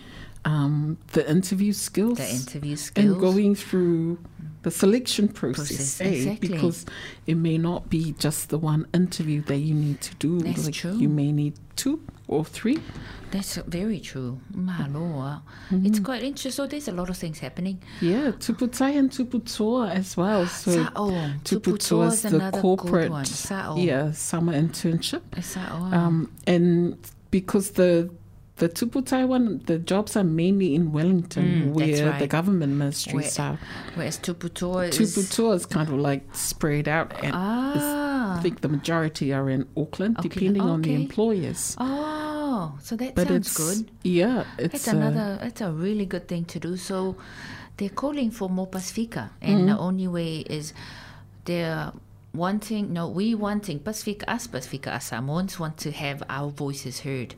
[0.45, 3.07] um, the interview skills, The interview skills.
[3.07, 4.19] and going through
[4.63, 5.69] the selection process.
[5.69, 6.09] Process, eh?
[6.09, 6.49] exactly.
[6.49, 6.87] Because
[7.27, 10.41] it may not be just the one interview that you need to do.
[10.41, 10.97] That's like true.
[10.97, 12.79] You may need two or three.
[13.31, 14.41] That's very true.
[14.53, 15.43] Mahaloa.
[15.71, 15.87] Mm-hmm.
[15.87, 16.51] It's quite interesting.
[16.53, 17.81] So there's a lot of things happening.
[18.01, 20.47] Yeah, Tuputai and Tuputoa as well.
[20.47, 21.11] So Sa'o.
[21.45, 23.27] Tuputoa is the corporate one.
[23.79, 25.23] Yeah summer internship.
[25.93, 26.99] Um, and
[27.31, 28.11] because the
[28.61, 32.29] the Tuputai one, the jobs are mainly in Wellington, Mm, where the right.
[32.29, 33.59] government ministries Where- are.
[33.97, 34.99] Whereas Tuputoa is...
[34.99, 38.37] Tuputoa is kind of like spread out, and is- Ah.
[38.39, 41.03] I think the majority are in Auckland, Okay, depending on the okay.
[41.03, 41.75] employers.
[41.79, 43.91] Oh, so that But sounds it's good.
[44.05, 45.39] yeah, it's That's uh, another.
[45.43, 46.77] That's a really good thing to do.
[46.77, 47.17] So
[47.77, 50.73] they're calling for more Pacifica, and the only way is
[51.47, 51.93] they're
[52.35, 52.93] wanting.
[52.93, 54.25] No, we wanting Pacifica.
[54.31, 57.35] Us Pacifica, us Samoans want to have our voices heard,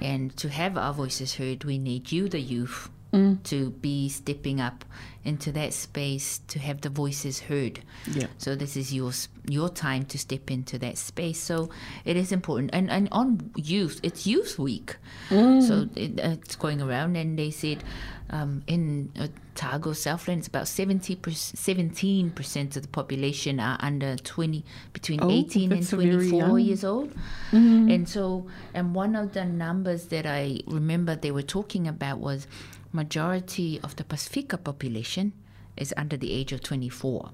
[0.00, 2.90] and to have our voices heard, we need you, the youth.
[3.12, 3.42] Mm.
[3.44, 4.84] To be stepping up
[5.24, 7.80] into that space to have the voices heard.
[8.10, 8.26] Yeah.
[8.38, 9.12] So this is your
[9.48, 11.38] your time to step into that space.
[11.38, 11.70] So
[12.04, 12.70] it is important.
[12.72, 14.96] And and on youth, it's Youth Week.
[15.28, 17.84] So it, it's going around, and they said
[18.30, 24.64] um, in Otago, Southland, it's about 70 17 percent of the population are under twenty
[24.92, 27.12] between Oh, eighteen and that's a very twenty four years old.
[27.52, 32.46] And so, and one of the numbers that I remember they were talking about was
[32.92, 35.32] majority of the Pacifica population
[35.76, 37.30] is under the age of 24.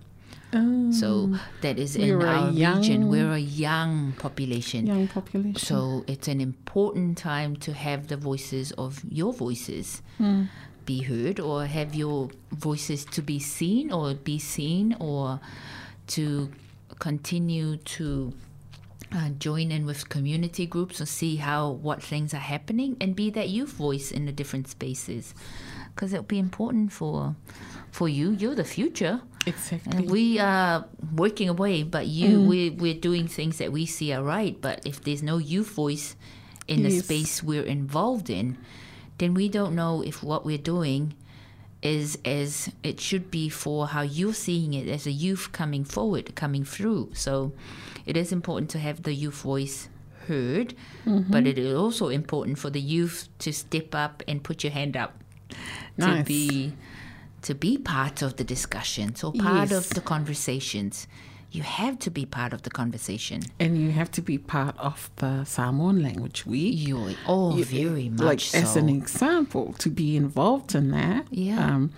[0.90, 1.40] So oh.
[1.60, 3.08] that is in We're our young- region.
[3.08, 4.86] We're a young population.
[4.86, 5.56] young population.
[5.56, 10.44] So it's an important time to have the voices of your voices hmm.
[10.86, 15.40] be heard or have your voices to be seen or be seen or
[16.08, 16.50] to
[17.00, 18.32] continue to
[19.12, 23.30] uh, join in with community groups and see how what things are happening and be
[23.30, 25.34] that youth voice in the different spaces
[25.94, 27.36] because it'll be important for
[27.90, 29.96] for you you're the future Exactly.
[29.96, 34.22] And we are working away, but you, we, we're doing things that we see are
[34.22, 34.60] right.
[34.60, 36.16] But if there's no youth voice
[36.66, 38.58] in the space we're involved in,
[39.18, 41.14] then we don't know if what we're doing
[41.80, 46.34] is as it should be for how you're seeing it as a youth coming forward,
[46.34, 47.10] coming through.
[47.14, 47.52] So
[48.06, 49.88] it is important to have the youth voice
[50.28, 50.74] heard,
[51.06, 54.96] but it is also important for the youth to step up and put your hand
[54.96, 55.12] up
[55.98, 56.26] to Nice.
[56.26, 56.72] be
[57.42, 59.78] to be part of the discussions or part Yes.
[59.78, 61.06] of the conversations.
[61.52, 63.42] You have to be part of the conversation.
[63.60, 66.74] and you have to be part of the Samoan Language Week.
[66.76, 68.58] You oh, You- very much like so.
[68.58, 71.64] as an example to be involved in that Yeah.
[71.74, 71.90] um,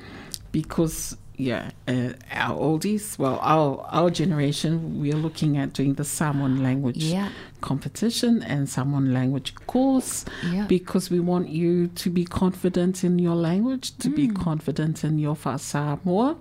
[0.52, 6.62] because yeah uh, our oldies well our our generation we're looking at doing the Samoan
[6.62, 7.28] language Yeah.
[7.60, 10.66] competition and Samoan language course Yeah.
[10.66, 14.34] because we want you to be confident in your language to be Mm.
[14.48, 16.36] confident in your Samoa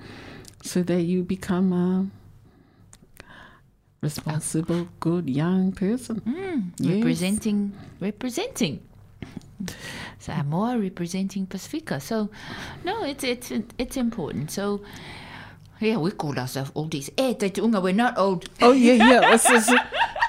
[0.63, 2.07] so that you become a
[4.01, 6.21] responsible good young person
[6.79, 6.95] Yes.
[6.95, 8.79] representing representing
[10.19, 11.99] Samoa representing Pacifica.
[11.99, 12.29] So
[12.83, 14.51] no, it's it's it's important.
[14.51, 14.81] So
[15.79, 17.09] yeah, we call ourselves oldies.
[17.17, 18.49] Eh, te unga, we're not old.
[18.61, 19.33] Oh yeah, yeah.
[19.33, 19.71] It's just-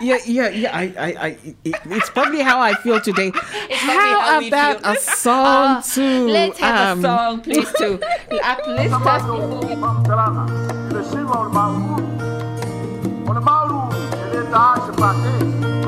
[0.00, 0.76] yeah, yeah, yeah.
[0.76, 1.28] I, I, I.
[1.64, 3.30] It, it's probably how I feel today.
[3.32, 6.26] probably how, how about a song too?
[6.28, 7.98] Ah, Let's have um, a song, please, to
[8.44, 9.74] uplift us before we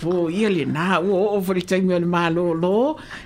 [0.00, 2.76] po ia le na o o fori taimi o le malo lo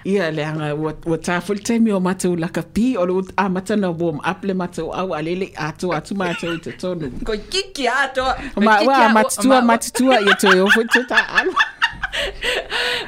[0.05, 0.43] ia le
[0.73, 4.45] o o ta fori taimi o matou la kapi o le a matana warm up
[4.45, 7.11] le matou au alele atu atu matou te tonu.
[7.29, 8.27] Ko kiki ato.
[8.57, 11.55] Ma wa matutua matutua ia toi o fori te ta alu.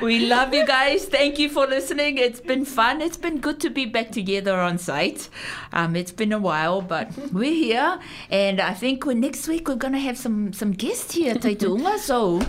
[0.03, 1.05] we love you guys.
[1.07, 2.19] Thank you for listening.
[2.19, 3.01] It's been fun.
[3.01, 5.29] It's been good to be back together on site.
[5.73, 7.99] Um, it's been a while, but we're here,
[8.31, 11.99] and I think next week we're gonna have some some guests here, Taitunga.
[11.99, 12.41] So.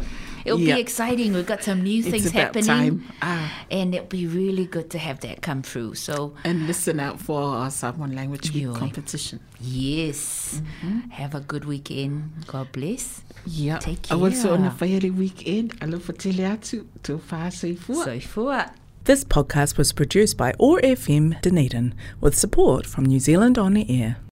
[0.45, 0.75] It'll Yeah.
[0.75, 1.33] be exciting.
[1.33, 2.65] We've got some new things it's about happening,
[2.99, 3.03] time.
[3.21, 5.95] Ah, and it'll be really good to have that come through.
[5.95, 9.39] So, and listen out for our Samoan language week competition.
[9.59, 10.61] yes,
[11.09, 12.31] have a good weekend.
[12.47, 13.21] God bless.
[13.45, 13.79] Yeah.
[13.79, 14.87] Take I also on a care.
[14.99, 15.73] whaiari weekend.
[15.81, 18.03] Alo for tele atu to whāseifua.
[18.05, 18.65] So, for
[19.05, 23.85] This podcast was produced by OAR FM Dunedin with support from New Zealand On the
[24.01, 24.17] Air.